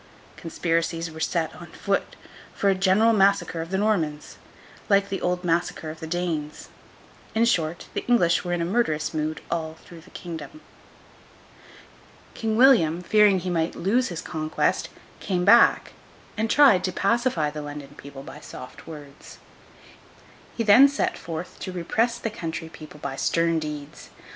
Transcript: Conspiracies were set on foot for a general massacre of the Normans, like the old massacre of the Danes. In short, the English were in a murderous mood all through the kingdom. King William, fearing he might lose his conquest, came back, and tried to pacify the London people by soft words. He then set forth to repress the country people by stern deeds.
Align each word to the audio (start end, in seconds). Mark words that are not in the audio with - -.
Conspiracies 0.35 1.11
were 1.11 1.19
set 1.19 1.53
on 1.55 1.67
foot 1.67 2.15
for 2.55 2.71
a 2.71 2.73
general 2.73 3.13
massacre 3.13 3.61
of 3.61 3.69
the 3.69 3.77
Normans, 3.77 4.39
like 4.89 5.09
the 5.09 5.21
old 5.21 5.43
massacre 5.43 5.91
of 5.91 5.99
the 5.99 6.07
Danes. 6.07 6.69
In 7.35 7.45
short, 7.45 7.85
the 7.93 8.03
English 8.07 8.43
were 8.43 8.51
in 8.51 8.63
a 8.63 8.65
murderous 8.65 9.13
mood 9.13 9.41
all 9.51 9.75
through 9.85 10.01
the 10.01 10.09
kingdom. 10.09 10.61
King 12.33 12.57
William, 12.57 13.03
fearing 13.03 13.41
he 13.41 13.51
might 13.51 13.75
lose 13.75 14.07
his 14.07 14.23
conquest, 14.23 14.89
came 15.19 15.45
back, 15.45 15.93
and 16.35 16.49
tried 16.49 16.83
to 16.85 16.91
pacify 16.91 17.51
the 17.51 17.61
London 17.61 17.93
people 17.95 18.23
by 18.23 18.39
soft 18.39 18.87
words. 18.87 19.37
He 20.57 20.63
then 20.63 20.87
set 20.89 21.15
forth 21.15 21.59
to 21.59 21.71
repress 21.71 22.17
the 22.17 22.31
country 22.31 22.69
people 22.69 22.99
by 22.99 23.17
stern 23.17 23.59
deeds. 23.59 24.09